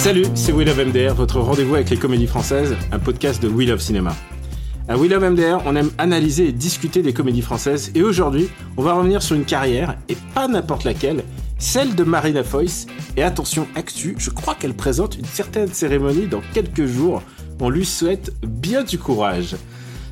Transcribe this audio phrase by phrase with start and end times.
[0.00, 3.68] Salut, c'est We Love MDR, votre rendez-vous avec les comédies françaises, un podcast de We
[3.68, 4.16] Love Cinéma.
[4.88, 8.82] À We Love MDR, on aime analyser et discuter des comédies françaises, et aujourd'hui, on
[8.82, 11.22] va revenir sur une carrière, et pas n'importe laquelle,
[11.58, 12.86] celle de Marina Foïs.
[13.18, 17.22] Et attention, actu, je crois qu'elle présente une certaine cérémonie dans quelques jours.
[17.60, 19.56] On lui souhaite bien du courage.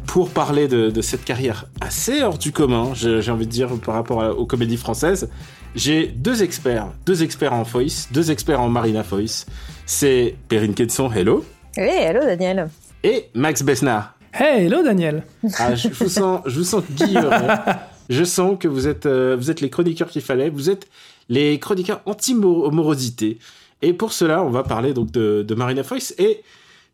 [0.07, 4.39] Pour parler de, cette carrière assez hors du commun, j'ai envie de dire par rapport
[4.39, 5.31] aux comédies françaises,
[5.75, 9.47] j'ai deux experts, deux experts en Foïs, deux experts en Marina Foïs.
[9.87, 11.45] C'est Perrine Quetzon, hello.
[11.77, 12.69] Oui, hello Daniel.
[13.05, 14.15] Et Max Besnard.
[14.33, 15.25] Hey, hello Daniel.
[15.59, 16.83] Ah, je, vous sens, je vous sens
[18.09, 20.49] Je sens que vous êtes, euh, vous êtes les chroniqueurs qu'il fallait.
[20.49, 20.89] Vous êtes
[21.29, 23.39] les chroniqueurs anti-morosité.
[23.83, 26.15] Et pour cela, on va parler donc de, Marina Foïs.
[26.19, 26.43] Et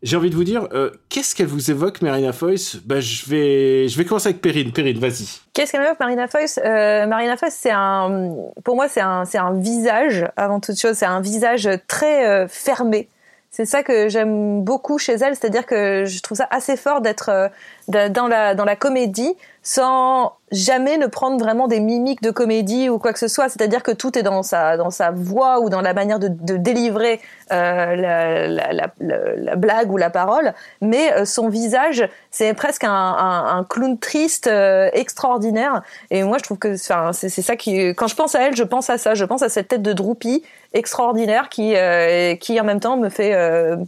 [0.04, 2.76] j'ai envie de vous dire, euh, qu'est-ce qu'elle vous évoque, Marina Foïs?
[2.84, 4.70] Bah, je, vais, je vais commencer avec Perrine.
[4.70, 5.40] Perrine, vas-y.
[5.52, 6.60] Qu'est-ce qu'elle m'évoque, Marina Foïs?
[6.64, 10.94] Euh, Marina Foïs, c'est un, pour moi, c'est un, c'est un visage, avant toute chose.
[10.94, 13.08] C'est un visage très fermé.
[13.50, 17.50] C'est ça que j'aime beaucoup chez elle, c'est-à-dire que je trouve ça assez fort d'être
[17.88, 19.32] dans la, dans la comédie
[19.64, 23.48] sans jamais ne prendre vraiment des mimiques de comédie ou quoi que ce soit.
[23.48, 26.56] C'est-à-dire que tout est dans sa, dans sa voix ou dans la manière de, de
[26.56, 30.52] délivrer euh, la, la, la, la, blague ou la parole.
[30.80, 35.82] Mais euh, son visage, c'est presque un, un, un, clown triste euh, extraordinaire.
[36.10, 37.94] Et moi, je trouve que c'est ça qui...
[37.94, 39.14] Quand je pense à elle, je pense à ça.
[39.14, 43.08] Je pense à cette tête de droupie extraordinaire qui, euh, qui en même temps me
[43.08, 43.32] fait,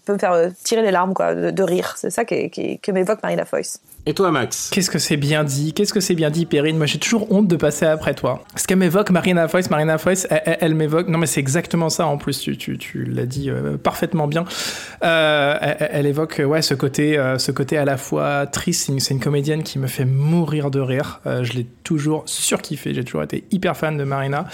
[0.05, 1.95] peut me faire tirer les larmes quoi, de, de rire.
[1.97, 3.81] C'est ça qui, qui, que m'évoque Marie Lafoyce.
[4.09, 4.71] Et toi, Max?
[4.71, 5.66] Qu'est-ce que c'est bien dit?
[5.73, 6.77] Qu'est-ce que c'est bien dit, Perrine?
[6.77, 8.45] Moi, j'ai toujours honte de passer après toi.
[8.57, 11.09] Ce qu'elle m'évoque, Marina Foïs, Marina Foïs, elle, m'évoque.
[11.09, 12.07] Non, mais c'est exactement ça.
[12.07, 14.45] En plus, tu, l'as dit euh, parfaitement bien.
[15.05, 18.91] Euh, elle, évoque, ouais, ce côté, euh, ce côté à la fois triste.
[18.99, 21.21] C'est une, comédienne qui me fait mourir de rire.
[21.25, 22.95] je l'ai toujours surkiffé.
[22.95, 24.47] J'ai toujours été hyper fan de Marina.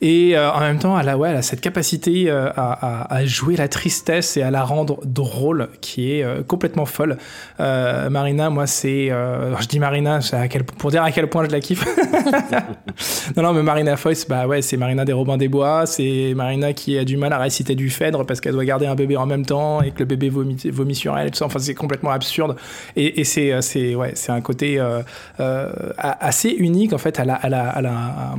[0.00, 4.42] Et en même temps, elle a, ouais, cette capacité à, à, jouer la tristesse et
[4.42, 7.16] à la rendre drôle, qui est complètement folle.
[7.58, 11.84] Marina, moi, c'est je dis Marina, à pour dire à quel point je la kiffe.
[13.36, 15.86] non, non, mais Marina Foyce, bah ouais, c'est Marina des Robins des Bois.
[15.86, 18.94] C'est Marina qui a du mal à réciter du Phèdre parce qu'elle doit garder un
[18.94, 21.30] bébé en même temps et que le bébé vomit, vomit sur elle.
[21.30, 21.46] tout ça.
[21.46, 22.56] Enfin, c'est complètement absurde.
[22.96, 25.02] Et, c'est, c'est, ouais, c'est un côté euh,
[25.40, 26.92] euh, assez unique.
[26.92, 28.34] En fait, elle a, elle a, elle a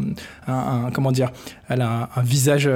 [0.47, 1.31] un, comment dire,
[1.69, 2.69] elle a un visage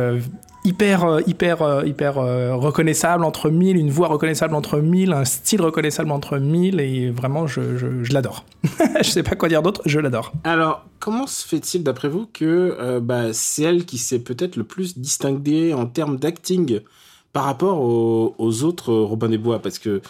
[0.68, 5.24] hyper, euh, hyper, euh, hyper euh, reconnaissable entre mille, une voix reconnaissable entre mille, un
[5.24, 8.44] style reconnaissable entre mille, et vraiment, je, je, l'adore.
[9.02, 10.34] je sais pas quoi dire d'autre, je l'adore.
[10.44, 14.98] Alors, comment se fait-il, d'après vous, que bah, c'est elle qui s'est peut-être le plus
[14.98, 16.82] distinguée en termes d'acting
[17.32, 19.60] par rapport aux, autres Robin des Bois?
[19.60, 20.02] Parce que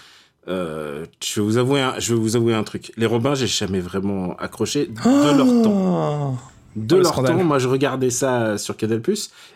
[0.47, 2.91] je, vais vous avouer un, je vais vous avouer un truc.
[2.97, 6.37] Les Robins, j'ai jamais vraiment accroché de leur temps.
[6.77, 7.43] Oh de leur temps.
[7.43, 9.01] Moi, je regardais ça sur Canal+.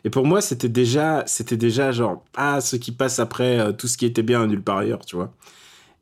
[0.04, 3.88] Et pour moi, c'était déjà, c'était déjà genre, ah, ce qui passe après euh, tout
[3.88, 5.32] ce qui était bien nulle part ailleurs, tu vois.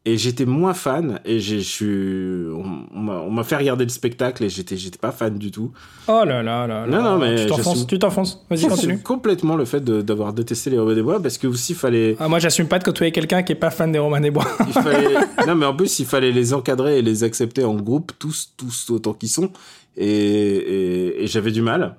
[0.05, 2.47] Et j'étais moins fan, et je suis,
[2.95, 5.71] on, m'a fait regarder le spectacle, et j'étais, j'étais pas fan du tout.
[6.07, 6.87] Oh là là là.
[6.87, 7.45] Non, non, mais.
[7.85, 8.99] Tu t'enfonces, Vas-y, continue.
[8.99, 12.15] complètement le fait d'avoir détesté les Romains des Bois, parce que aussi, il fallait.
[12.17, 14.47] Ah, moi, j'assume pas de côtoyer quelqu'un qui est pas fan des Romains des Bois.
[14.65, 15.15] il fallait...
[15.47, 18.89] Non, mais en plus, il fallait les encadrer et les accepter en groupe, tous, tous
[18.91, 19.51] autant qu'ils sont
[19.97, 21.95] et, j'avais du mal.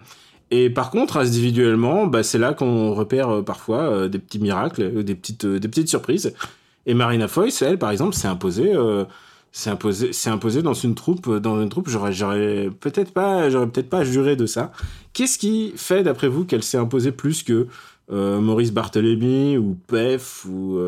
[0.51, 4.83] Et par contre, individuellement, bah, c'est là qu'on repère euh, parfois euh, des petits miracles,
[4.83, 6.35] euh, des petites, des petites surprises.
[6.87, 8.73] Et Marina Foïs, elle, par exemple, s'est imposée,
[10.63, 11.89] dans une troupe, dans une troupe.
[11.89, 14.73] J'aurais, j'aurais peut-être pas, j'aurais peut-être pas juré de ça.
[15.13, 17.69] Qu'est-ce qui fait, d'après vous, qu'elle s'est imposée plus que
[18.09, 20.81] Maurice Barthélémy ou Pef ou,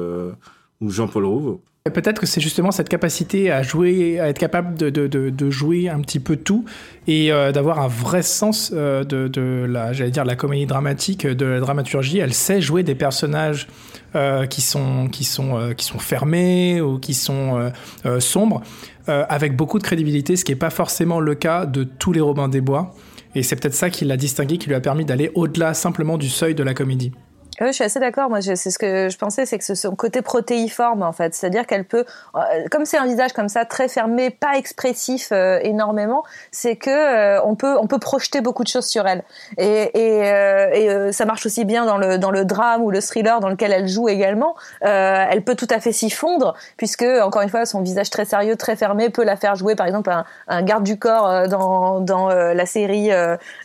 [0.81, 1.59] ou Jean-Paul Rouve?
[1.91, 6.21] Peut-être que c'est justement cette capacité à jouer, à être capable de, jouer un petit
[6.21, 6.65] peu tout
[7.09, 11.27] et euh, d'avoir un vrai sens euh, de, de, la, j'allais dire, la comédie dramatique,
[11.27, 12.19] de la dramaturgie.
[12.19, 13.67] Elle sait jouer des personnages
[14.15, 17.73] euh, qui sont qui sont qui sont fermés ou qui sont
[18.21, 18.63] sombres
[19.09, 22.49] avec beaucoup de crédibilité, ce qui n'est pas forcément le cas de tous les Robins
[22.49, 22.95] des Bois.
[23.35, 26.29] Et c'est peut-être ça qui l'a distingué, qui lui a permis d'aller au-delà simplement du
[26.29, 27.11] seuil de la comédie.
[27.61, 28.31] Oui, je suis assez d'accord.
[28.31, 31.35] Moi, c'est ce que je pensais, c'est que ce son côté protéiforme, en fait.
[31.35, 32.05] C'est-à-dire qu'elle peut,
[32.35, 32.41] euh,
[32.71, 37.43] comme c'est un visage comme ça, très fermé, pas expressif euh, énormément, c'est que euh,
[37.45, 39.23] on peut, on peut projeter beaucoup de choses sur elle.
[39.59, 43.41] Et, et, et ça marche aussi bien dans le, dans le drame ou le thriller
[43.41, 44.55] dans lequel elle joue également.
[44.81, 48.57] elle peut tout à fait s'y fondre, puisque, encore une fois, son visage très sérieux,
[48.57, 52.29] très fermé peut la faire jouer, par exemple, un, un garde du corps dans, dans
[52.29, 53.11] la série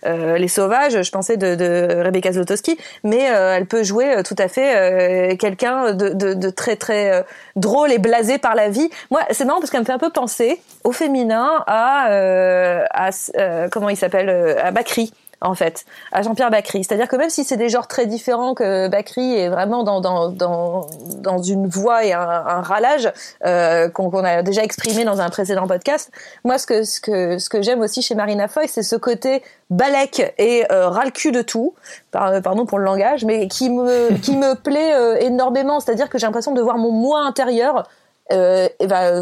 [0.03, 4.47] Les Sauvages, je pensais de, de Rebecca Zlotowski, mais elle peut jouer euh, tout à
[4.47, 7.21] fait euh, quelqu'un de, très très euh,
[7.55, 8.89] drôle et blasé par la vie.
[9.11, 12.07] Moi, c'est marrant parce qu'elle me fait un peu penser au féminin à,
[12.91, 13.09] à
[13.69, 15.11] comment il s'appelle à Bakri
[15.41, 16.83] en fait, à Jean-Pierre Bacry.
[16.83, 20.29] C'est-à-dire que même si c'est des genres très différents, que Bacry est vraiment dans, dans,
[20.29, 20.87] dans,
[21.17, 23.11] dans une voix et un, un râlage
[23.45, 26.11] euh, qu'on a déjà exprimé dans un précédent podcast,
[26.43, 29.43] moi ce que, ce que, ce que j'aime aussi chez Marina Foy, c'est ce côté
[29.69, 31.75] balèque et euh, ras le cul de tout,
[32.11, 35.79] pardon pour le langage, mais qui me, qui me plaît euh, énormément.
[35.79, 37.87] C'est-à-dire que j'ai l'impression de voir mon moi intérieur
[38.31, 38.67] euh,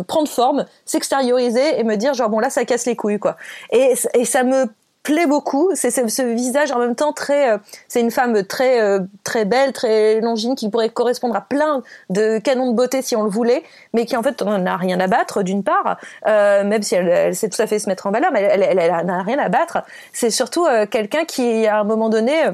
[0.08, 3.36] prendre forme, s'extérioriser et me dire genre bon là ça casse les couilles quoi.
[3.72, 4.66] Et, et ça me
[5.06, 5.72] plaît beaucoup.
[5.76, 7.52] C'est ce visage en même temps très.
[7.52, 7.58] Euh,
[7.88, 12.40] c'est une femme très euh, très belle, très longine, qui pourrait correspondre à plein de
[12.40, 13.64] canons de beauté si on le voulait,
[13.94, 15.98] mais qui en fait n'a rien à battre d'une part,
[16.28, 18.64] euh, même si elle, elle, sait tout à fait se mettre en valeur, mais elle,
[18.64, 19.84] elle, elle n'a rien à battre.
[20.12, 22.46] C'est surtout quelqu'un qui à un moment donné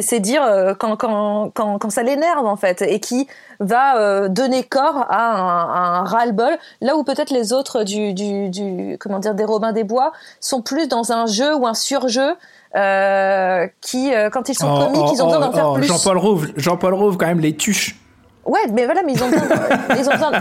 [0.00, 3.26] c'est dire euh, quand, quand, quand, quand ça l'énerve en fait et qui
[3.60, 8.48] va euh, donner corps à un, un ras-le-bol là où peut-être les autres du, du,
[8.48, 12.34] du, comment dire des Robins des Bois sont plus dans un jeu ou un surjeu
[12.74, 15.84] euh, qui quand ils sont oh, comiques ils ont besoin d'en oh, faire plus.
[15.84, 18.01] Jean-Paul Rouve Jean-Paul Rouve quand même les tuches
[18.44, 19.46] Ouais, mais voilà, mais ils ont besoin,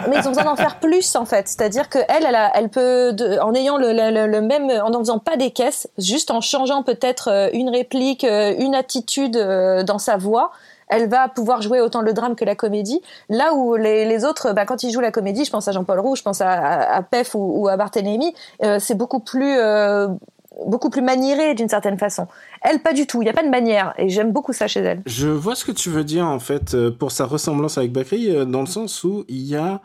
[0.08, 1.48] mais ils ont besoin d'en faire plus en fait.
[1.48, 5.38] C'est-à-dire que elle, elle, a, elle peut, en ayant le, même, en n'en faisant pas
[5.38, 10.18] des caisses, juste en changeant peut-être euh, une réplique, euh, une attitude euh, dans sa
[10.18, 10.52] voix,
[10.88, 13.02] elle va pouvoir jouer autant le drame que la comédie.
[13.30, 16.16] Là où les, autres, bah, quand ils jouent la comédie, je pense à Jean-Paul Roux,
[16.16, 18.34] je pense à, à, Pef ou, à Barthélémy,
[18.64, 19.58] euh, c'est beaucoup plus
[20.66, 22.28] beaucoup plus maniérée d'une certaine façon.
[22.62, 23.22] Elle, pas du tout.
[23.22, 23.94] Il n'y a pas de manière.
[23.98, 25.02] Et j'aime beaucoup ça chez elle.
[25.06, 28.30] Je vois ce que tu veux dire, en fait, euh, pour sa ressemblance avec Bakri,
[28.30, 29.82] euh, dans le sens où il y a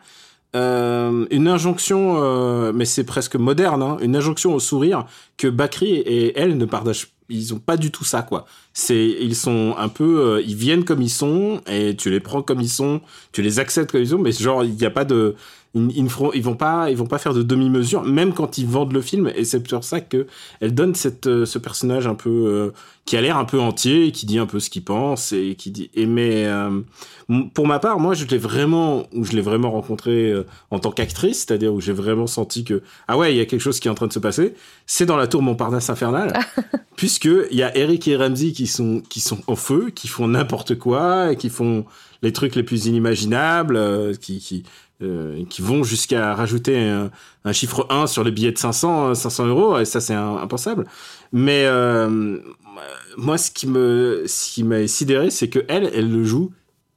[0.55, 5.05] euh, une injonction, mais c'est presque moderne, hein, une injonction au sourire
[5.37, 8.45] que Bakri et elle ne partagent ils ont pas du tout ça quoi.
[8.71, 12.61] C'est ils sont un peu ils viennent comme ils sont et tu les prends comme
[12.61, 13.01] ils sont,
[13.33, 15.35] tu les acceptes comme ils sont mais genre il n'y a pas de
[15.77, 18.67] ils, ils, feront, ils vont pas, ils vont pas faire de demi-mesure, même quand ils
[18.67, 19.31] vendent le film.
[19.35, 20.27] Et c'est pour ça que
[20.61, 22.71] elle donne cette, euh, ce personnage un peu euh,
[23.05, 25.71] qui a l'air un peu entier, qui dit un peu ce qu'il pense et qui
[25.71, 25.89] dit.
[25.93, 26.81] Et mais euh,
[27.53, 30.33] pour ma part, moi, je l'ai vraiment, où je l'ai vraiment rencontré
[30.71, 33.61] en tant qu'actrice, c'est-à-dire où j'ai vraiment senti que ah ouais, il y a quelque
[33.61, 34.53] chose qui est en train de se passer.
[34.85, 36.33] C'est dans la tour Montparnasse infernale,
[36.95, 40.27] puisque il y a Eric et Ramsey qui sont qui sont en feu, qui font
[40.27, 41.85] n'importe quoi, et qui font
[42.23, 44.63] les trucs les plus inimaginables, qui, qui
[45.03, 47.11] euh, qui vont jusqu'à rajouter un,
[47.45, 50.85] un, chiffre 1 sur les billets de 500, 500 euros, et ça c'est impensable.
[51.31, 52.39] Mais euh,
[53.15, 56.51] moi, ce qui me, ce qui m'a sidéré, c'est que elle, elle le joue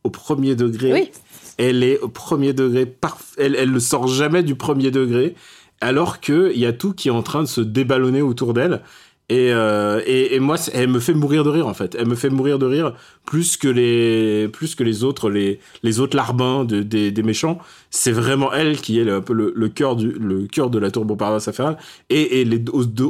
[0.05, 0.93] au premier degré.
[0.93, 1.11] Oui.
[1.58, 3.35] Elle est au premier degré, parf...
[3.37, 5.35] elle, elle ne sort jamais du premier degré,
[5.82, 8.81] alors qu'il y a tout qui est en train de se déballonner autour d'elle.
[9.31, 11.94] Et, euh, et, et, moi, elle me fait mourir de rire en fait.
[11.97, 12.94] Elle me fait mourir de rire
[13.25, 17.59] plus que les plus que les autres les les autres larbins de, des, des méchants.
[17.91, 20.91] C'est vraiment elle qui est un peu le, le cœur du le cœur de la
[20.91, 21.79] tour Montparnasse infernale.
[22.11, 22.61] Et, et les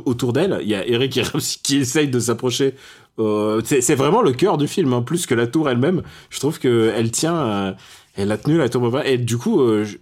[0.04, 1.22] autour d'elle, il y a Eric qui,
[1.62, 2.74] qui essaye de s'approcher.
[3.18, 6.02] Euh, c'est vraiment le cœur du film, hein, plus que la tour elle-même.
[6.28, 7.72] Je trouve que elle tient, euh,
[8.14, 9.10] elle a tenu la tour Montparnasse.
[9.10, 9.96] Et du coup, euh, je,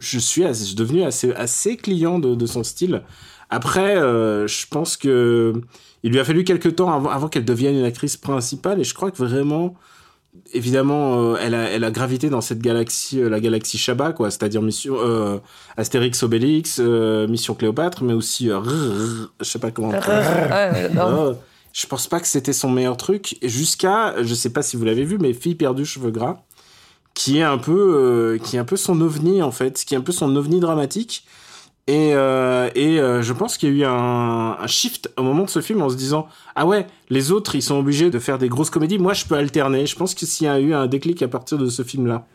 [0.00, 3.02] je, suis, je devenu assez assez client de, de son style.
[3.50, 5.52] Après, euh, je pense que
[6.02, 8.94] il lui a fallu quelques temps avant, avant qu'elle devienne une actrice principale, et je
[8.94, 9.74] crois que vraiment,
[10.54, 14.30] évidemment, euh, elle, a, elle a gravité dans cette galaxie, euh, la galaxie Shabba, quoi,
[14.30, 14.96] c'est-à-dire mission
[15.76, 19.90] Astérix, Obélix, Mission Cléopâtre, mais aussi, je sais pas comment.
[21.72, 25.04] je pense pas que c'était son meilleur truc, jusqu'à, je sais pas si vous l'avez
[25.04, 26.42] vu, mais Fille perdue cheveux gras,
[27.14, 30.02] qui est un peu, qui est un peu son ovni en fait, qui est un
[30.02, 31.24] peu son ovni dramatique
[31.86, 35.50] et, euh, euh, je pense qu'il y a eu un, un, shift au moment de
[35.50, 38.48] ce film en se disant ah ouais les autres ils sont obligés de faire des
[38.48, 38.98] grosses comédies.
[38.98, 39.86] Moi je peux alterner.
[39.86, 42.26] Je pense qu'il y a eu un déclic à partir de ce film là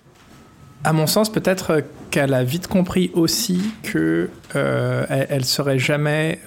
[0.84, 6.40] à mon sens peut-être qu'elle a vite compris aussi que euh, elle, serait jamais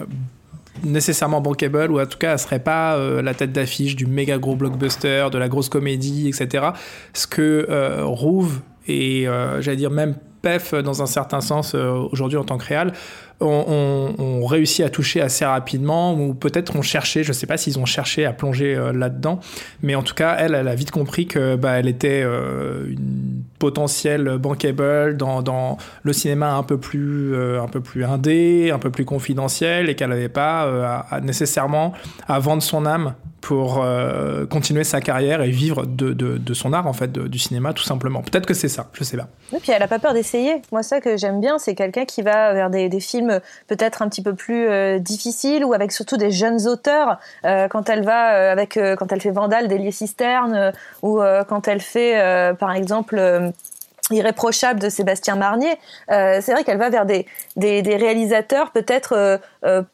[0.84, 4.38] nécessairement bankable ou en tout cas elle serait pas euh, la tête d'affiche du méga
[4.38, 6.66] gros blockbuster de la grosse comédie etc
[7.14, 7.66] ce que
[8.02, 9.26] Rouve et
[9.58, 12.92] j'allais dire même PEF dans un certain sens aujourd'hui en tant que réal
[13.40, 17.56] ont, on, réussi à toucher assez rapidement, ou peut-être ont cherché, je ne sais pas
[17.56, 19.40] s'ils ont cherché à plonger euh, là-dedans,
[19.82, 23.42] mais en tout cas, elle, elle a vite compris que bah, elle était euh, une
[23.58, 28.78] potentielle bankable dans, dans, le cinéma un peu plus euh, un peu plus indé, un
[28.78, 31.92] peu plus confidentiel, et qu'elle n'avait pas nécessairement
[32.26, 33.84] à vendre son âme pour
[34.50, 38.22] continuer sa carrière et vivre de, de, son art en fait du cinéma tout simplement.
[38.22, 39.28] Peut-être que c'est ça, je sais pas.
[39.54, 40.62] Et puis elle a pas peur d'essayer.
[40.72, 44.08] Moi ça que j'aime bien, c'est quelqu'un qui va vers des, des films peut-être un
[44.08, 48.34] petit peu plus euh, difficile ou avec surtout des jeunes auteurs euh, quand elle va
[48.34, 53.52] euh, avec quand elle fait Vandal d'Elie Cisterne ou quand elle fait par exemple
[54.10, 59.40] irréprochable de Sébastien Marnier, c'est vrai qu'elle va vers des, des, réalisateurs peut-être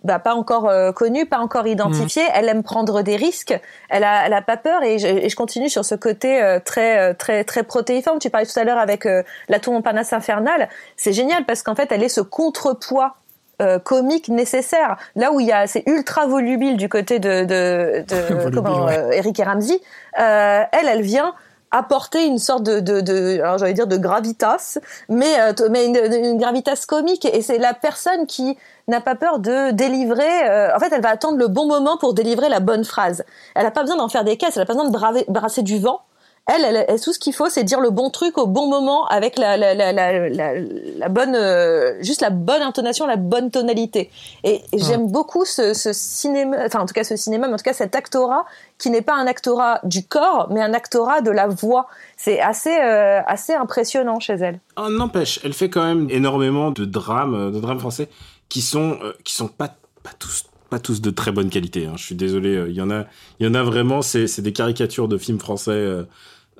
[0.04, 2.22] bah, pas encore connus, pas encore identifiés.
[2.22, 2.32] Mmh.
[2.34, 3.58] Elle aime prendre des risques.
[3.88, 7.14] Elle a, elle a pas peur et je, et je continue sur ce côté très
[7.14, 8.18] très très protéiforme.
[8.18, 9.06] Tu parlais tout à l'heure avec
[9.48, 10.68] la tour Montparnasse infernale.
[10.96, 13.16] C'est génial parce qu'en fait elle est ce contrepoids
[13.62, 14.96] euh, comique nécessaire.
[15.14, 19.12] Là où il y a, c'est ultra volubile du côté de, de, de comment, euh,
[19.12, 19.80] Eric et Ramsey,
[20.18, 21.34] euh, elle, elle vient
[21.76, 24.78] apporter une sorte de, de, alors j'allais dire de gravitas,
[25.08, 27.24] mais euh, mais une, une, gravitas comique.
[27.24, 28.56] Et c'est la personne qui
[28.88, 30.72] n'a pas peur de délivrer.
[30.74, 33.24] en fait, elle va attendre le bon moment pour délivrer la bonne phrase.
[33.54, 34.56] Elle n'a pas besoin d'en faire des caisses.
[34.56, 36.00] Elle n'a pas besoin de braver, brasser du vent.
[36.46, 39.38] Elle, elle, tout ce qu'il faut, c'est dire le bon truc au bon moment avec
[39.38, 44.10] la, la, la, la, la bonne, euh, juste la bonne intonation, la bonne tonalité.
[44.42, 47.64] Et, j'aime beaucoup ce, ce, cinéma, enfin en tout cas ce cinéma, mais en tout
[47.64, 48.44] cas cet actorat
[48.76, 51.86] qui n'est pas un actorat du corps, mais un actorat de la voix.
[52.18, 54.60] C'est assez, euh, assez impressionnant chez elle.
[54.76, 58.08] Oh, N'empêche, elle fait quand même énormément de drames, de drames français
[58.50, 59.68] qui sont, euh, qui sont pas,
[60.02, 61.86] pas tous pas tous de très bonne qualité.
[61.86, 61.94] Hein.
[61.96, 63.06] Je suis désolé, il y en a,
[63.38, 64.02] il y en a vraiment.
[64.02, 66.04] C'est des caricatures de films français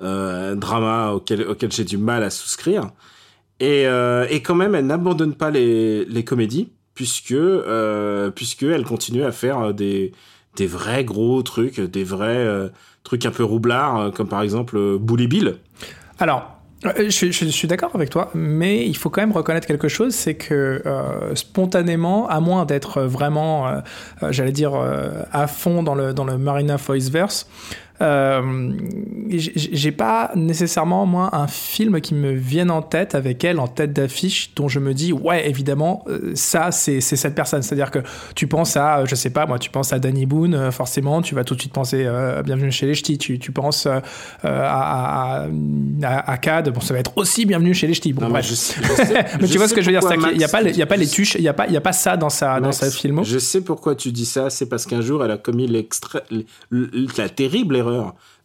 [0.01, 2.91] euh, drama auquel, auquel j'ai du mal à souscrire.
[3.59, 8.83] Et, euh, et quand même, elle n'abandonne pas les, les comédies, puisque, euh, puisque elle
[8.83, 10.11] continue à faire des,
[10.57, 12.69] des vrais gros trucs, des vrais euh,
[13.03, 15.57] trucs un peu roublards, comme par exemple Bully Bill.
[16.19, 16.54] Alors,
[16.97, 20.35] je, je, suis d'accord avec toi, mais il faut quand même reconnaître quelque chose, c'est
[20.35, 23.79] que euh, spontanément, à moins d'être vraiment, euh,
[24.31, 24.73] j'allais dire,
[25.31, 27.47] à fond dans le, dans le Marina Foyce-verse,
[28.01, 28.73] euh,
[29.29, 33.93] j'ai pas nécessairement moi un film qui me vienne en tête avec elle en tête
[33.93, 37.61] d'affiche dont je me dis ouais évidemment euh, ça c'est cette personne.
[37.61, 37.99] C'est à dire que
[38.35, 41.35] tu penses à je sais pas moi tu penses à Danny Boone euh, forcément tu
[41.35, 43.17] vas tout de suite penser à Bienvenue chez les Ch'tis.
[43.17, 44.01] Tu, tu penses à,
[44.43, 45.47] à,
[46.03, 46.69] à, Cad.
[46.71, 48.11] Bon ça va être aussi Bienvenue chez les Ch'tis.
[48.11, 48.45] Bon bref.
[49.39, 50.01] mais, tu vois ce que je veux dire
[50.33, 51.73] il n'y a pas il y a pas les tuches il y a pas il
[51.73, 53.23] y a pas ça dans sa dans sa film.
[53.23, 56.23] je sais pourquoi tu dis ça c'est parce qu'un jour elle a commis l'extrait
[57.17, 57.84] la terrible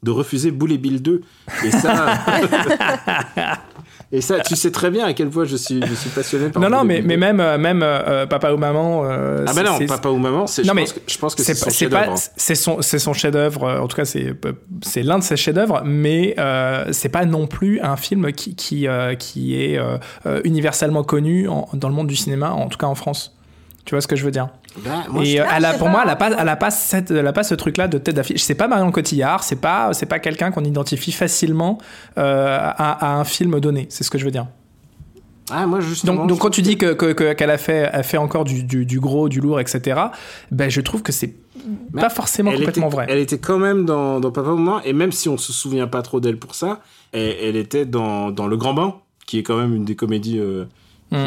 [0.02, 1.22] de refuser Boulet Bill 2.
[1.64, 2.18] Et ça.
[4.12, 6.60] Et ça, tu sais très bien à quel point je suis, je suis passionné par.
[6.60, 9.04] Non, non, mais, mais même, euh, même euh, Papa ou Maman.
[9.04, 11.70] Euh, ah, ben non, Papa ou Maman, je, pense que, je pense que c'est son
[11.70, 12.14] chef-d'œuvre.
[12.36, 16.34] C'est son, son chef-d'œuvre, en tout cas, c'est l'un de ses chefs-d'œuvre, mais
[16.90, 19.80] c'est pas non plus un film qui, qui, qui est
[20.44, 23.36] universellement connu dans le monde du cinéma, en tout cas en France.
[23.84, 24.48] Tu vois ce que je veux dire
[24.84, 27.26] bah, Et euh, elle a, pour moi, elle a pas, elle a pas, cette, elle
[27.26, 28.42] a pas ce truc-là de tête d'affiche.
[28.42, 31.78] C'est pas Marion Cotillard, c'est pas, c'est pas quelqu'un qu'on identifie facilement
[32.18, 33.86] euh, à, un film donné.
[33.90, 34.46] C'est ce que je veux dire.
[35.52, 36.92] Ah, moi justement, donc, donc quand tu dis que,
[37.32, 40.00] qu'elle a fait, a fait encore du, du, gros, du lourd, etc.
[40.52, 41.34] Ben je trouve que c'est
[41.92, 43.06] pas forcément complètement vrai.
[43.08, 46.02] Elle était quand même dans, dans Papa Moment, et même si on se souvient pas
[46.02, 48.94] trop d'elle pour ça, elle, elle était dans, dans Le Grand Bain,
[49.26, 50.38] qui est quand même une des comédies.
[50.38, 50.66] Euh,
[51.10, 51.26] Mm.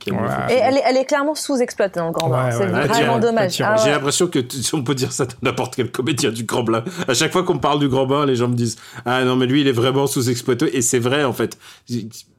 [0.00, 2.48] qui a, Et elle est, elle est clairement sous-exploitée dans le Grand Blanc.
[2.50, 3.60] c'est vraiment dommage.
[3.60, 4.40] Ah J'ai l'impression que
[4.72, 6.82] on peut dire ça de n'importe quel comédien du Grand Blanc.
[7.06, 9.46] À chaque fois qu'on parle du Grand Bain, les gens me disent Ah non, mais
[9.46, 10.76] lui, il est vraiment sous-exploité.
[10.76, 11.56] Et c'est vrai, en fait.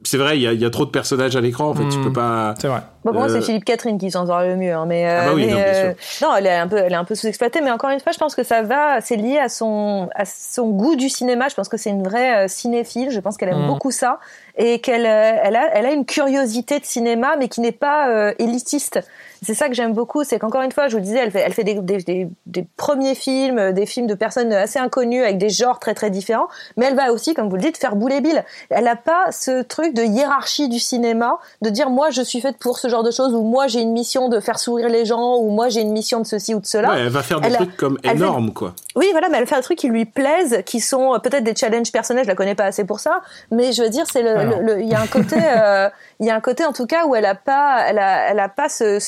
[0.03, 1.87] C'est vrai, il y, a, y a trop de personnages à l'écran, en fait.
[1.89, 2.03] Tu mm.
[2.03, 2.53] peux pas.
[2.59, 2.81] C'est vrai.
[3.03, 4.73] Bon, pour moi, c'est euh, Philippe Catherine qui s'en sort le mieux.
[4.73, 7.05] Hein, mais, ah bah oui, non, euh, non, elle est un peu, elle est un
[7.05, 7.61] peu sous-exploitée.
[7.61, 8.99] Mais encore une fois, je pense que ça va.
[8.99, 11.47] C'est lié à son, à son goût du cinéma.
[11.47, 13.09] Je pense que c'est une vraie euh, cinéphile.
[13.11, 13.67] Je pense qu'elle aime mm.
[13.67, 14.19] beaucoup ça
[14.57, 18.99] et qu'elle elle a, elle a une curiosité de cinéma, mais qui n'est pas élitiste.
[19.41, 21.53] C'est ça que j'aime beaucoup, c'est qu'encore une fois, je vous disais, elle fait, elle
[21.53, 25.79] fait des, des, des, premiers films, des films de personnes assez inconnues avec des genres
[25.79, 28.43] très très différents, mais elle va aussi, comme vous le dites, faire bouler Bill.
[28.69, 32.57] Elle n'a pas ce truc de hiérarchie du cinéma, de dire moi je suis faite
[32.57, 35.37] pour ce genre de choses, ou moi j'ai une mission de faire sourire les gens,
[35.37, 36.89] ou moi j'ai une mission de ceci ou de cela.
[36.89, 38.73] Ouais, elle va faire des trucs comme énormes, quoi.
[38.95, 41.55] Oui, voilà, mais elle fait des trucs qui lui plaisent, qui sont euh, peut-être des
[41.55, 44.81] challenges personnels, je la connais pas assez pour ça, mais je veux dire, c'est le,
[44.81, 47.15] il y a un côté, euh, il y a un côté en tout cas où
[47.15, 48.99] elle a pas, elle a, elle a pas ce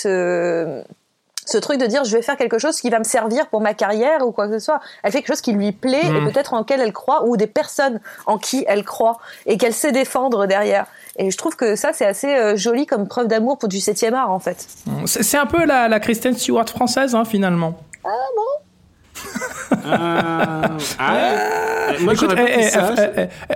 [1.46, 3.74] ce truc de dire je vais faire quelque chose qui va me servir pour ma
[3.74, 4.80] carrière ou quoi que ce soit.
[5.02, 6.32] Elle fait quelque chose qui lui plaît et Mm.
[6.32, 9.92] peut-être en quelle elle croit ou des personnes en qui elle croit et qu'elle sait
[9.92, 10.86] défendre derrière.
[11.18, 14.14] Et je trouve que ça c'est assez euh, joli comme preuve d'amour pour du 7
[14.14, 14.68] art en fait.
[15.06, 17.80] C'est un peu la, la Kristen Stewart française, hein, finalement.
[18.06, 18.64] Ah ouais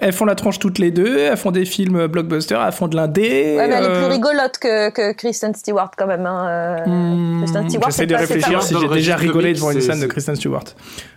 [0.01, 2.95] elles, font la tronche toutes les deux, elles font des films blockbusters, elles font de
[2.95, 3.55] l'indé.
[3.57, 6.25] Ouais, mais elle est euh, plus rigolote que, que Kristen Stewart quand même.
[6.25, 6.47] Hein.
[6.47, 10.07] euh, hmm, Kristen Stewart, J'essaie de réfléchir si j'ai déjà rigolé devant une scène de
[10.07, 10.63] Kristen Stewart.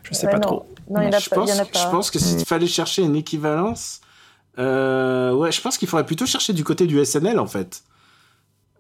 [0.03, 0.47] Je sais Ouais, pas non.
[0.47, 0.67] trop.
[0.89, 1.37] Non, il y en a je pas.
[1.37, 1.79] il y pense, en a pas.
[1.79, 4.01] je pense que s'il fallait chercher une équivalence,
[4.59, 7.83] euh, ouais, je pense qu'il faudrait plutôt chercher du côté du SNL en fait.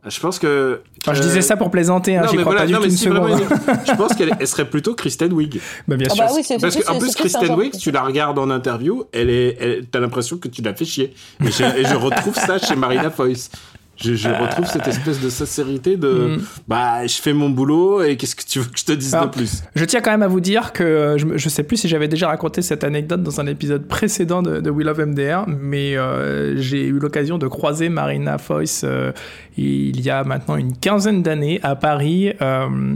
[0.09, 0.81] Je pense que.
[1.03, 2.79] Enfin, je disais ça pour plaisanter, hein, Non, j'y mais crois voilà, pas du non,
[2.79, 3.31] tout mais une si seconde.
[3.31, 5.61] une- je pense qu'elle elle serait plutôt Kristen Wiig.
[5.89, 6.25] Bah, bien Ah sûr.
[6.25, 7.55] bah oui, Parce qu'en plus- Kristen.
[7.55, 10.85] Wiig, tu la regardes en interview, elle est, elle, t'as l'impression que tu l'as fait
[10.85, 11.15] chier.
[11.45, 13.51] Et je, et je retrouve ça chez Marina Foïs.
[13.97, 16.43] Je, je retrouve cette espèce de sincérité de, Mm.
[16.69, 19.29] bah, je fais mon boulot et qu'est-ce que tu veux que je te dise Alors,
[19.31, 19.63] de plus?
[19.75, 22.09] Je tiens quand même à vous dire que euh, je, je sais plus si j'avais
[22.09, 26.57] déjà raconté cette anecdote dans un épisode précédent de, de We Love MDR, mais euh,
[26.61, 29.13] j'ai eu l'occasion de croiser Marina Foïs euh,
[29.57, 32.95] il y a maintenant une quinzaine d'années à Paris euh,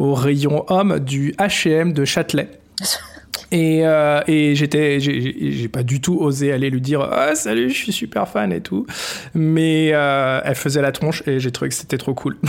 [0.00, 2.48] au rayon homme du H&M de Châtelet.
[3.50, 7.74] Et, euh, et j'étais, j'ai- pas du tout osé aller lui dire ah, salut, je
[7.76, 8.86] suis super fan et tout,
[9.34, 12.38] mais euh, elle faisait la tronche et j'ai trouvé que c'était trop cool.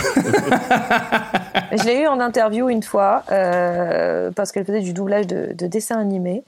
[1.75, 5.67] Je l'ai eu en interview une fois, euh, parce qu'elle faisait du doublage de, de
[5.67, 6.43] dessins animés.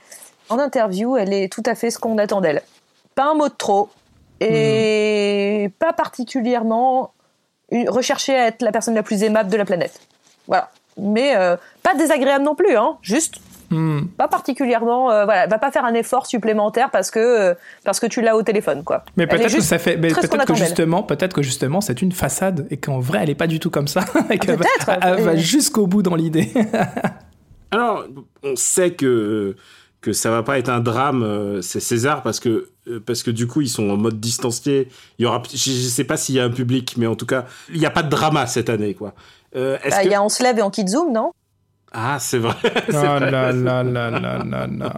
[0.49, 2.61] En interview, elle est tout à fait ce qu'on attend d'elle.
[3.15, 3.89] Pas un mot de trop,
[4.41, 7.11] et pas particulièrement
[7.87, 9.99] rechercher à être la personne la plus aimable de la planète.
[10.47, 10.69] Voilà.
[10.97, 12.97] Mais euh, pas désagréable non plus, hein.
[13.01, 13.35] Juste
[14.17, 15.11] Pas particulièrement.
[15.11, 17.53] euh, voilà, elle va pas faire un effort supplémentaire parce que euh,
[17.83, 19.03] parce que tu l'as au téléphone, quoi.
[19.17, 22.99] Mais peut-être que ça fait, peut-être justement, peut-être que justement, c'est une façade et qu'en
[22.99, 24.05] vrai, elle est pas du tout comme ça.
[24.29, 24.65] et qu'elle va-
[25.01, 26.51] elle va jusqu'au bout dans l'idée.
[27.71, 28.05] Alors,
[28.43, 29.55] on sait que
[30.01, 33.31] que ça va pas être un drame, euh, c'est César, parce que euh, parce que
[33.31, 34.87] du coup ils sont en mode distancié.
[35.17, 37.25] Il y aura, je, je sais pas s'il y a un public, mais en tout
[37.25, 39.13] cas, il y a pas de drama cette année, quoi.
[39.55, 41.31] Euh, Bah, Il que- y a On se lève et on quitte Zoom, non?
[41.97, 42.55] Ah, c'est vrai.
[42.89, 44.93] oh là là là là là là.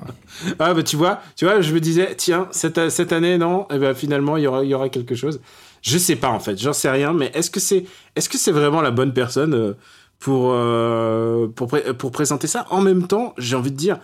[0.58, 3.78] Ah bah tu vois, tu vois, je me disais tiens cette, cette année non, et
[3.78, 5.40] ben finalement il y aura y aura quelque chose.
[5.84, 7.84] Je sais pas en fait, j'en sais rien, mais est-ce que c'est
[8.16, 9.74] que c'est vraiment la bonne personne euh,
[10.20, 12.66] pour euh, pour pré- pour présenter ça?
[12.72, 14.00] En même temps, j'ai envie de dire,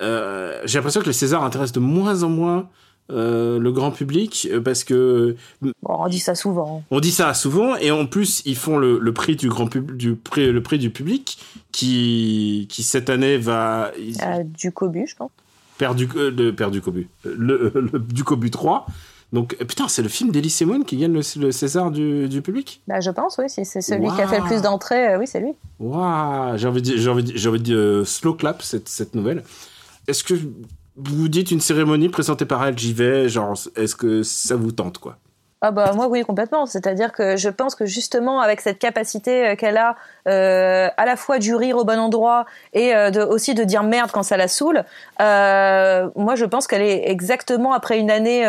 [0.00, 2.68] euh, j'ai l'impression que les Césars intéressent de moins en moins
[3.12, 6.82] euh, le grand public euh, parce que Bon, on dit ça souvent.
[6.90, 9.96] on dit ça souvent et en plus ils font le, le prix du grand pub,
[9.96, 11.38] du prix le prix du public
[11.72, 13.90] qui qui cette année va
[14.22, 15.30] Euh, du cobu, je pense.
[15.78, 17.08] Père du, euh, le Père du Cobu.
[17.24, 18.86] Le, le- du Cobu 3.
[19.32, 22.42] Donc, euh, putain, c'est le film d'Elie Semoun qui gagne le, le César du, du
[22.42, 22.82] public?
[22.86, 23.46] Bah, je pense, oui.
[23.48, 25.52] C'est celui qui a fait le plus d'entrées, euh, oui, c'est lui.
[25.80, 29.14] Waouh J'ai envie de, j'ai envie de, j'ai envie de euh, slow clap cette, cette
[29.14, 29.42] nouvelle.
[30.06, 30.34] Est-ce que
[30.96, 34.98] vous dites une cérémonie présentée par elle, j'y vais, genre, est-ce que ça vous tente,
[34.98, 35.18] quoi?
[35.64, 36.66] Ah bah moi oui complètement.
[36.66, 39.94] C'est-à-dire que je pense que justement avec cette capacité euh, qu'elle a
[40.26, 43.84] euh, à la fois du rire au bon endroit et euh, de, aussi de dire
[43.84, 44.84] merde quand ça la saoule,
[45.20, 48.44] euh, moi je pense qu'elle est exactement après une année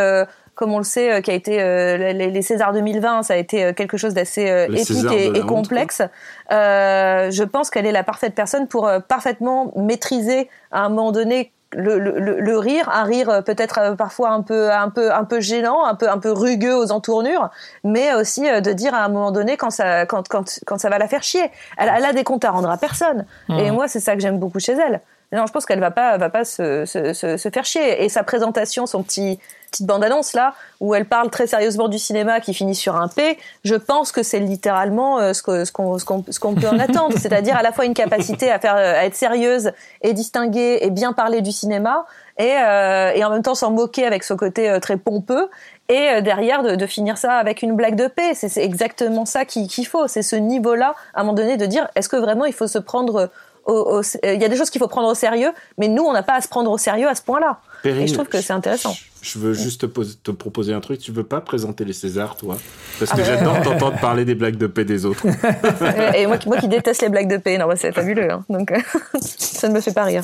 [0.55, 3.97] comme on le sait, qui a été les, les Césars 2020, ça a été quelque
[3.97, 6.03] chose d'assez épique et, complexe.
[6.51, 11.99] Je pense qu'elle est la parfaite personne pour parfaitement maîtriser à un moment donné le,
[11.99, 15.39] le, le- rire, un rire euh, peut-être euh, parfois un peu, un peu, un peu
[15.41, 17.49] gênant, un peu, un peu rugueux aux entournures,
[17.83, 20.89] mais aussi euh, de dire à un moment donné quand ça, quand, quand, quand ça
[20.89, 21.51] va la faire chier.
[21.77, 23.25] Elle, elle a des comptes à rendre à personne.
[23.49, 25.01] Et moi, c'est ça que j'aime beaucoup chez elle.
[25.31, 28.03] Non, je pense qu'elle va pas, va pas se, se, se, se faire chier.
[28.03, 29.39] Et sa présentation, son petit
[29.73, 33.37] petite bande-annonce là, où elle parle très sérieusement du cinéma qui finit sur un P,
[33.65, 35.71] je pense que c'est littéralement euh, ce qu'on ce
[36.05, 38.99] qu'on ce qu'on peut en attendre, c'est-à-dire à la fois une capacité à faire euh,
[38.99, 42.05] à être sérieuse et distinguée et bien parler du cinéma,
[42.37, 45.49] et, euh, et en même temps s'en moquer avec ce côté euh, très pompeux.
[45.89, 48.33] Et derrière, de, de finir ça avec une blague de paix.
[48.35, 50.07] C'est c'est exactement ça qu'il qu'il faut.
[50.07, 52.79] C'est ce niveau-là, à un moment donné, de dire est-ce que vraiment il faut se
[52.79, 53.29] prendre
[53.65, 56.13] au, au- il y a des choses qu'il faut prendre au sérieux, mais nous, on
[56.13, 57.57] n'a pas à se prendre au sérieux à ce point-là.
[57.85, 58.95] Et je trouve que c'est intéressant.
[59.21, 60.99] Je, veux juste te, pose- te proposer un truc.
[60.99, 62.57] Tu veux pas présenter les Césars, toi?
[62.99, 63.27] Parce Ah que bah.
[63.27, 65.25] j'adore t'entendre parler des blagues de paix des autres.
[65.81, 68.31] Euh, et moi, qui- moi qui déteste les blagues de paix, non, bah, c'est fabuleux.
[68.31, 68.43] Hein.
[68.49, 68.77] Donc, euh,
[69.21, 70.23] ça ne me fait pas rire.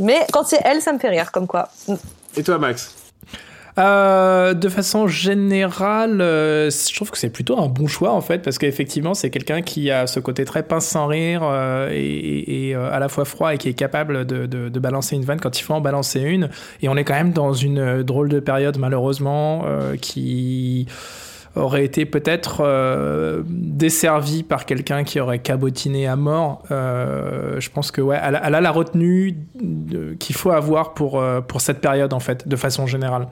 [0.00, 1.68] Mais quand c'est elle, ça me fait rire, comme quoi.
[2.36, 2.94] Et toi, Max?
[3.78, 8.38] Euh, de façon générale, euh, je trouve que c'est plutôt un bon choix en fait,
[8.38, 12.90] parce qu'effectivement, c'est quelqu'un qui a ce côté très pince sans rire euh, et, euh,
[12.90, 15.62] à la fois froid et qui est capable de, de- balancer une vanne quand il
[15.62, 16.48] faut en balancer une.
[16.80, 19.64] Et on est quand même dans une drôle de période, malheureusement,
[20.00, 20.86] qui.
[21.56, 26.62] Aurait été peut-être euh, desservie par quelqu'un qui aurait cabotiné à mort.
[26.70, 29.38] Euh, je pense que ouais, elle, a la retenue
[30.18, 33.28] qu'il faut avoir pour, euh, pour cette période en fait, de façon générale.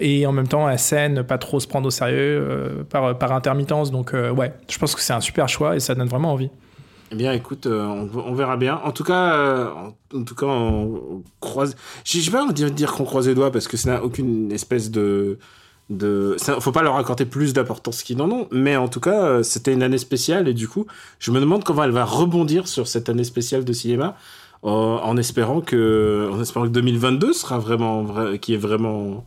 [0.00, 3.32] et en même temps, elle sait ne pas trop se prendre au sérieux par, par
[3.32, 3.90] intermittence.
[3.90, 6.50] Donc ouais, je pense que c'est un super choix et ça donne vraiment envie.
[7.12, 8.80] Eh bien, écoute, on, verra bien.
[8.84, 9.72] En tout cas,
[10.14, 11.74] en, tout cas, on, croise.
[12.04, 14.90] Je sais pas dire, dire qu'on croise les doigts parce que ça n'a aucune espèce
[14.90, 15.38] de
[15.90, 19.42] de faut pas leur accorder plus d'importance qu'ils n'en ont mais en tout cas euh,
[19.42, 20.86] c'était une année spéciale et du coup
[21.18, 24.16] je me demande comment elle va rebondir sur cette année spéciale de cinéma
[24.64, 29.26] euh, en espérant que en espérant que 2022 sera vraiment vrai, qui est vraiment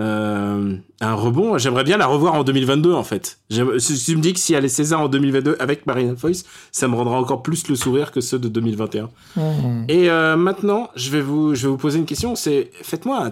[0.00, 1.58] euh, un rebond.
[1.58, 3.38] J'aimerais bien la revoir en 2022 en fait.
[3.78, 6.86] Si tu me dis que si elle est César en 2022 avec Marina Foïs ça
[6.86, 9.84] me rendra encore plus le sourire que ceux de 2021 mmh.
[9.88, 13.30] et maintenant je vais vous je vais vous poser une question c'est faites-moi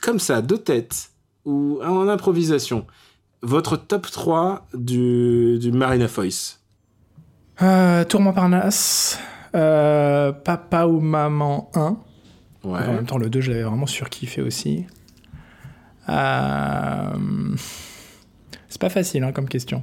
[0.00, 1.10] comme ça deux têtes
[1.44, 2.86] ou en improvisation,
[3.42, 6.60] votre top 3 du, du Marina Foïs?
[7.62, 9.18] Euh, Tour Montparnasse,
[9.54, 11.96] euh, Papa ou Maman 1.
[12.64, 12.78] Ouais.
[12.86, 14.86] En même temps, le 2, je l'avais vraiment surkiffé aussi.
[16.08, 17.54] Euh...
[18.68, 19.82] C'est pas facile hein, comme question.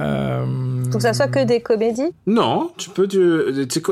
[0.00, 0.84] Euh...
[0.90, 2.12] Faut que ça soit que des comédies?
[2.26, 3.20] Non, tu peux, tu,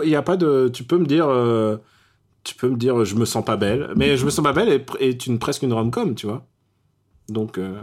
[0.05, 1.77] il y a pas de, tu peux me dire, euh,
[2.45, 4.85] tu peux me dire, je me sens pas belle, mais je me sens pas belle
[5.01, 6.45] est, une presque une rom-com, tu vois.
[7.29, 7.59] Donc.
[7.59, 7.81] Euh,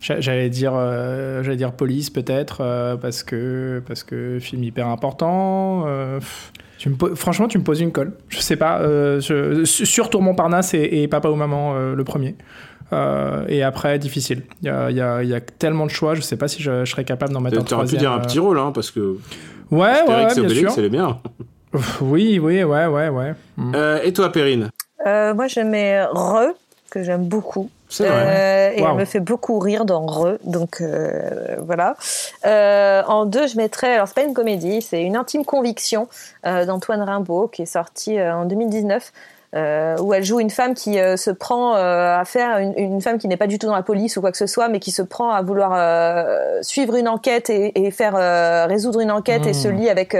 [0.00, 5.86] j'allais dire, euh, j'allais dire police peut-être euh, parce que parce que film hyper important.
[6.76, 8.14] Tu me franchement, tu me poses une colle.
[8.28, 8.80] Je sais pas.
[9.20, 9.64] Je...
[9.64, 12.34] sur Tour Montparnasse et, et, Papa ou Maman, le premier.
[13.48, 14.42] et après, difficile.
[14.62, 16.14] Il y a, y, a, y a, tellement de choix.
[16.14, 17.86] Je sais pas si je, serais capable d'en mettre un troisième.
[17.86, 19.18] Tu pu dire un petit rôle, hein, parce que.
[19.70, 20.70] Ouais, ouais, bien sûr.
[20.72, 21.20] C'est bien.
[22.00, 23.34] Oui, oui, ouais, ouais, ouais.
[23.56, 23.74] Mm.
[24.02, 24.70] et toi, Perrine
[25.04, 26.54] Moi, je mets Re,
[26.90, 27.70] que j'aime beaucoup.
[28.00, 31.96] Euh, et elle me fait beaucoup rire dans Re, donc euh, voilà.
[32.46, 36.08] Euh, en deux, je mettrais, alors c'est pas une comédie, c'est une intime conviction
[36.44, 39.12] d'Antoine Rimbaud qui est sortie en 2019.
[39.54, 43.46] Où elle joue une femme qui se prend à faire une, femme qui n'est pas
[43.46, 45.42] du tout dans la police ou quoi que ce soit, mais qui se prend à
[45.42, 45.72] vouloir
[46.62, 49.76] suivre une enquête et, faire résoudre une enquête et se hmm.
[49.76, 50.16] lie avec,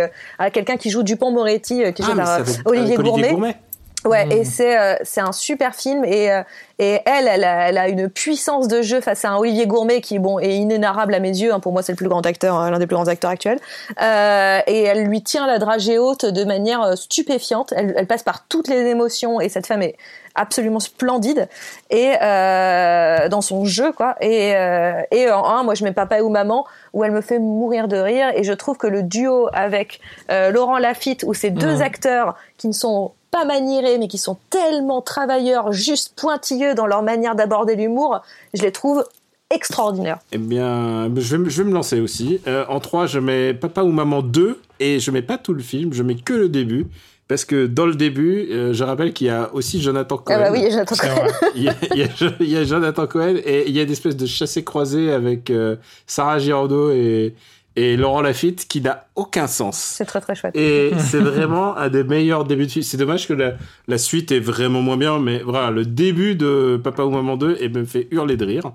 [0.53, 3.57] quelqu'un qui joue Dupont Moretti, qui joue ah, Olivier, Gourmet.
[4.05, 4.45] Ouais, et hmm.
[4.45, 6.31] c'est c'est un super film et
[6.79, 10.40] et elle, elle a, une puissance de jeu face à un Olivier Gourmet qui, bon,
[10.40, 11.55] est inénarrable à mes yeux.
[11.55, 11.61] Hein.
[11.61, 13.61] pour moi, c'est le plus grand acteur, hein, l'un des plus grands acteurs actuels.
[14.03, 17.73] Euh, et elle lui tient la dragée haute de manière euh, stupéfiante.
[17.77, 19.97] Elle, elle, passe par toutes les émotions et cette femme est
[20.35, 21.49] absolument splendide
[21.90, 26.23] et euh, dans son jeu quoi et euh, et en un moi je mets papa
[26.23, 29.49] ou maman où elle me fait mourir de rire et je trouve que le duo
[29.53, 31.83] avec euh, Laurent Lafitte où ces deux mmh.
[31.83, 37.03] acteurs qui ne sont pas manierés, mais qui sont tellement travailleurs, juste pointilleux dans leur
[37.03, 38.23] manière d'aborder l'humour,
[38.55, 39.05] je les trouve
[39.51, 40.20] extraordinaires.
[40.31, 42.40] Eh bien, je vais, je vais me lancer aussi.
[42.47, 45.62] Euh, en 3, je mets Papa ou Maman 2, et je mets pas tout le
[45.62, 46.87] film, je mets que le début.
[47.27, 50.37] Parce que dans le début, euh, je rappelle qu'il y a aussi Jonathan Cohen.
[50.38, 51.27] Ah bah oui, Jonathan Cohen.
[51.57, 51.75] il, y a,
[52.40, 55.77] il, y a, Jonathan Cohen et il y a une espèce de chassé-croisé avec euh,
[56.07, 57.35] Sarah Girardeau et,
[57.76, 59.76] et Laurent Lafitte qui n'a aucun sens.
[59.76, 60.56] C'est très très chouette.
[60.56, 62.82] Et c'est vraiment un des meilleurs débuts de film.
[62.82, 63.54] C'est dommage que la,
[63.88, 67.58] la, suite est vraiment moins bien, mais voilà, le début de Papa ou Maman 2
[67.60, 68.72] et me fait hurler de rire.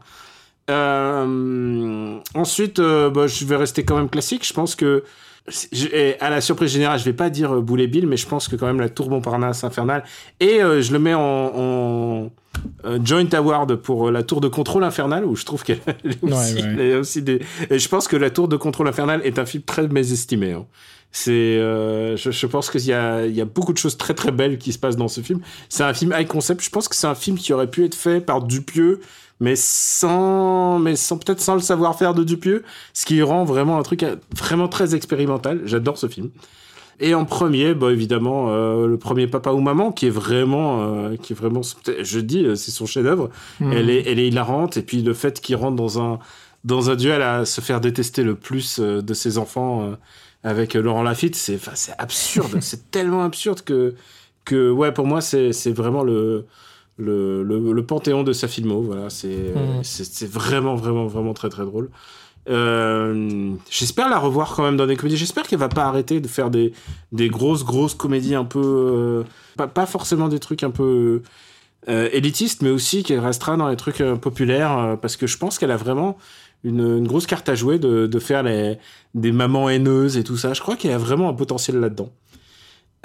[0.70, 4.46] Euh, ensuite, euh, bah, je vais rester quand même classique.
[4.46, 5.04] Je pense que
[6.20, 8.56] à la surprise générale, je vais pas dire euh, Boulet Bill, mais je pense que
[8.56, 10.04] quand même la Tour Montparnasse infernale.
[10.40, 12.32] Et euh, je le mets en, en
[12.86, 15.80] euh, joint award pour la Tour de contrôle infernale, où je trouve qu'elle
[16.22, 16.64] aussi,
[17.00, 17.42] aussi, des.
[17.70, 20.54] Et je pense que la Tour de contrôle infernale est un film très mésestimé.
[20.54, 20.66] Hein.
[21.12, 24.32] C'est, je, je, pense qu'il y a, il y a beaucoup de choses très très
[24.32, 25.42] belles qui se passent dans ce film.
[25.68, 26.62] C'est un film high concept.
[26.62, 29.00] Je pense que c'est un film qui aurait pu être fait par Dupieux
[29.40, 33.84] mais sans, mais sans peut-être sans le savoir-faire de Dupieux, ce qui rend vraiment un
[33.84, 35.62] truc vraiment très expérimental.
[35.66, 36.30] J'adore ce film.
[37.02, 41.16] Et en premier, bah évidemment, euh, le premier Papa ou Maman, qui est vraiment, euh,
[41.16, 41.62] qui est vraiment,
[42.02, 43.30] je dis, euh, c'est son chef-d'œuvre.
[43.62, 43.72] Hmm.
[43.72, 44.76] Elle est, elle est hilarante.
[44.76, 46.20] Et puis le fait qu'il rentre dans un,
[46.66, 49.94] dans un duel à se faire détester le plus de ses enfants
[50.44, 52.58] avec Laurent Lafitte, c'est, c'est absurde.
[52.60, 53.96] c'est tellement absurde que,
[54.44, 56.46] que ouais, pour moi, c'est, c'est vraiment le,
[57.00, 58.82] le, le, panthéon de sa filmo.
[58.82, 59.84] Voilà, mmh.
[59.84, 61.90] c'est c'est vraiment, vraiment, vraiment très, très drôle.
[62.50, 65.18] Euh, j'espère la revoir quand même dans des comédies.
[65.18, 66.74] J'espère qu'elle va pas arrêter de faire des,
[67.12, 68.62] des grosses, grosses comédies un peu.
[68.62, 69.24] Euh,
[69.56, 71.22] pas, pas, forcément des trucs un peu
[71.88, 74.98] euh, élitistes, mais aussi qu'elle restera dans les trucs populaires.
[75.02, 76.18] parce que je pense qu'elle a vraiment
[76.64, 78.78] une, une, grosse carte à jouer de, de faire les,
[79.16, 80.54] des mamans haineuses et tout ça.
[80.54, 82.12] Je crois qu'elle a vraiment un potentiel là-dedans.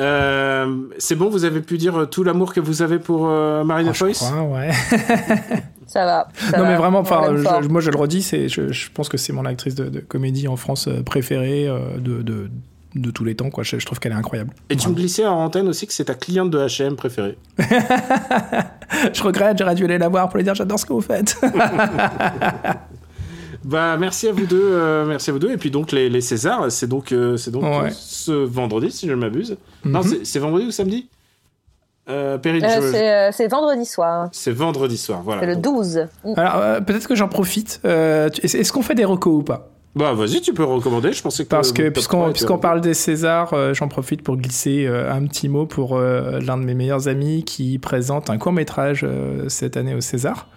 [0.00, 3.90] Euh, c'est bon, vous avez pu dire tout l'amour que vous avez pour euh, Marina
[3.90, 4.70] Oh, je Foïs crois, ouais.
[5.86, 6.28] Ça va.
[6.50, 9.08] ça non va, mais vraiment, enfin, je- moi je le redis, c'est, je, je pense
[9.08, 12.50] que c'est mon actrice de, de comédie en France euh, préférée euh, de, de,
[12.96, 13.50] de tous les temps.
[13.50, 13.62] Quoi.
[13.64, 14.50] Je, je trouve qu'elle est incroyable.
[14.70, 17.36] Et tu me glissais en antenne aussi que c'est ta cliente de H&M préférée.
[19.12, 21.36] Je regrette, j'aurais dû aller la voir pour lui dire j'adore ce que vous faites.
[23.64, 25.50] Bah merci à vous deux, euh, merci à vous deux.
[25.52, 27.90] Et puis donc les, les Césars, c'est donc euh, c'est donc Ouais.
[27.92, 29.56] ce vendredi si je ne m'abuse.
[29.84, 30.04] Non, Mhm.
[30.08, 31.08] c'est- c'est vendredi ou samedi?
[32.10, 34.28] Euh, Euh, c'est euh, vendredi soir.
[34.32, 35.40] c'est vendredi soir, voilà.
[35.40, 36.06] C'est le Donc- 12.
[36.36, 37.80] Alors euh, peut-être que j'en profite.
[37.86, 39.70] Euh, est-ce qu'on fait des recos ou pas?
[39.96, 41.12] Bah vas-y, tu peux recommander.
[41.14, 45.10] Je pensais que Parce que puisqu'on parle des Césars, euh, j'en profite pour glisser euh,
[45.10, 49.06] un petit mot pour euh, l'un de mes meilleurs amis qui présente un court métrage
[49.48, 50.48] cette année au César.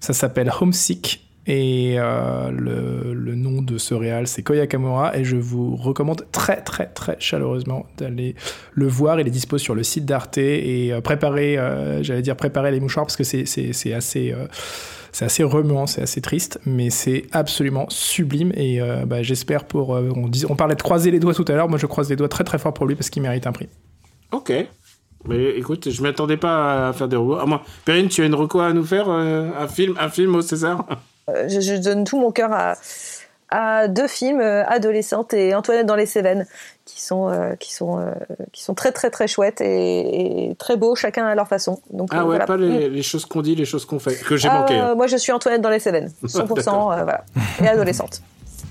[0.00, 5.36] Ça s'appelle Homesick et euh, le, nom de ce réal c'est Koya Kamura et je
[5.36, 8.34] vous recommande très très très chaleureusement d'aller
[8.72, 9.18] le voir.
[9.20, 12.80] Il est dispo sur le site d'Arte et euh, préparer, euh, j'allais dire préparer les
[12.80, 13.44] mouchoirs parce que c'est
[13.92, 14.46] assez euh,
[15.12, 18.52] c'est assez remuant, c'est assez triste, mais c'est absolument sublime.
[18.54, 19.90] Et bah, j'espère pour.
[19.90, 21.68] on, dis- on parlait de croiser les doigts tout à l'heure.
[21.68, 23.68] Moi, je croise les doigts très très fort pour lui parce qu'il mérite un prix.
[24.30, 24.52] Ok.
[25.26, 27.38] Mais écoute, je m'attendais pas à faire des robots.
[27.40, 30.42] Ah, moi, Perrine, tu as une reco à nous faire Un film, un film au
[30.42, 30.86] César?
[31.48, 32.74] Je, je donne tout mon cœur à,
[33.50, 36.46] à deux films, euh, Adolescente et Antoinette dans les Cévennes,
[36.84, 38.10] qui sont, euh, qui sont, euh,
[38.52, 41.80] qui sont très très très chouettes et, et très beaux, chacun à leur façon.
[41.90, 42.46] Donc, Ah euh, ouais, voilà.
[42.46, 44.74] pas les, les choses qu'on dit, les choses qu'on fait, que j'ai manqué.
[44.78, 44.94] hein.
[44.94, 46.92] Moi je suis Antoinette dans les Cévennes, 100%, D'accord.
[46.92, 47.24] euh, voilà.
[47.62, 48.22] Et adolescente.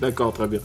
[0.02, 0.60] D'accord, très bien.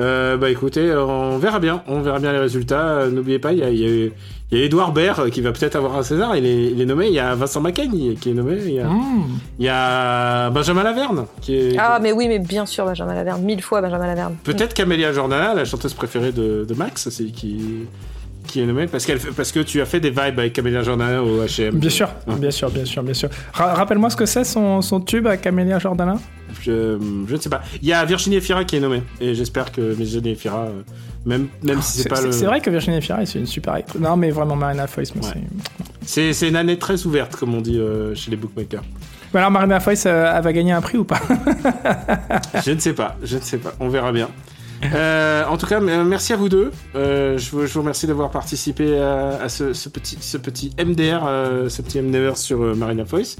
[0.00, 2.88] Euh, bah écoutez, on verra bien, on verra bien les résultats.
[2.88, 4.10] Euh, N'oubliez pas, il y a, il y a-
[4.52, 6.34] il y a Edouard Baird euh, qui va peut-être avoir un César.
[6.36, 7.06] Il est, il est nommé.
[7.06, 8.56] Il y a Vincent Macaigne qui est nommé.
[8.66, 8.88] Il y a,
[9.60, 11.76] il y a Benjamin Laverne qui est.
[11.78, 14.34] Ah mais oui, mais bien sûr Benjamin Laverne, mille fois Benjamin Laverne.
[14.42, 17.86] Peut-être Camélia Jordana, la chanteuse préférée de, de Max, c'est qui
[18.50, 21.22] qui est nommée parce qu'elle parce que tu as fait des vibes avec Camélia Jordana
[21.22, 21.76] au H&M.
[21.78, 23.28] Bien sûr, bien sûr, bien sûr, bien sûr.
[23.52, 26.16] Ra- Rappelle-moi ce que c'est son, son tube à Camélia Jordana?
[26.62, 27.62] Je, je ne sais pas.
[27.80, 30.82] Il y a Virginie Efira qui est nommée et j'espère que Virginie Efira, euh,
[31.24, 32.32] même même si c'est C'est pas le.
[32.32, 33.76] c'est vrai que Virginie Fira, c'est une super.
[33.98, 35.34] Non, mais vraiment, Marina Foïs, moi, Ouais.
[36.02, 36.06] c'est.
[36.06, 38.82] C'est c'est une année très ouverte comme on dit euh, chez les bookmakers.
[39.32, 41.20] Mais alors, Marina Foïs, euh, elle va gagner un prix ou pas?
[42.64, 44.28] Je ne sais pas, je ne sais pas, on verra bien.
[44.82, 46.70] Euh, en tout cas, merci à vous deux.
[46.94, 52.00] Euh, je, vous, remercie d'avoir participé à, ce, petit, ce petit MDR, euh, ce petit
[52.00, 53.36] MDR sur Marina Foïs.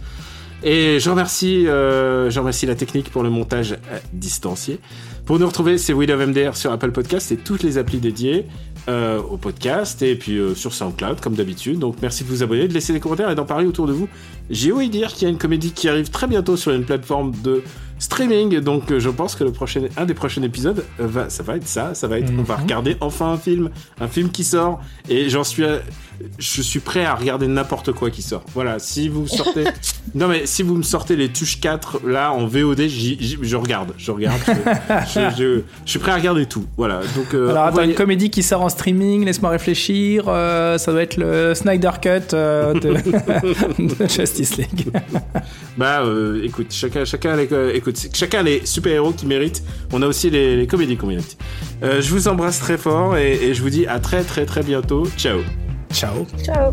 [0.63, 3.79] Et je remercie, je remercie la technique pour le montage
[4.13, 4.79] distancié.
[5.27, 8.47] Pour nous retrouver, c'est We Love MDR sur Apple Podcast et toutes les applis dédiées
[8.89, 11.79] euh, au podcast et puis euh, sur SoundCloud comme d'habitude.
[11.79, 14.09] Donc merci de vous abonner, de laisser des commentaires et d'en parler autour de vous.
[14.49, 17.33] J'ai ouï dire qu'il y a une comédie qui arrive très bientôt sur une plateforme
[17.45, 17.63] de
[18.01, 18.59] streaming.
[18.59, 21.69] Donc euh, je pense que le prochain, un des prochains épisodes, va, ça va être
[21.69, 21.95] ça.
[21.95, 22.63] Ça va être, on va Mhm.
[22.63, 24.81] regarder enfin un film, un film qui sort.
[25.09, 25.81] Et j'en suis, à-
[26.39, 28.45] je suis prêt à regarder n'importe quoi qui sort.
[28.55, 29.65] Voilà, si vous sortez,
[30.15, 34.11] non mais si vous me sortez les Tuches 4 là en VOD, je regarde, je
[34.11, 34.41] regarde.
[35.10, 36.65] Je, je- je- je suis prêt à regarder tout.
[36.77, 37.01] Voilà.
[37.17, 40.25] Donc euh, Alors, attends, une comédie qui sort en streaming, laisse-moi réfléchir.
[40.29, 42.95] euh, ça doit être le Snyder Cut euh, de,
[44.05, 44.91] de Justice League.
[45.77, 49.63] Bah, euh, écoute, chacun, chacun, les, euh, écoute, chacun les super-héros qui méritent.
[49.93, 51.37] On a aussi les, les comédies qu'on mérite.
[51.83, 54.63] Euh, je vous embrasse très fort et, et je vous dis à très très très
[54.63, 55.07] bientôt.
[55.17, 55.39] Ciao.
[55.93, 56.27] Ciao.
[56.45, 56.73] Ciao